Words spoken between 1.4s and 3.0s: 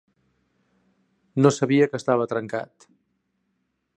No sabia que estava trencat!